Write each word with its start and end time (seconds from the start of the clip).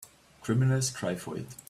Criminals 0.41 0.89
cry 0.89 1.13
for 1.13 1.37
it. 1.37 1.45